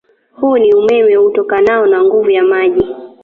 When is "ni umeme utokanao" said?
0.57-1.85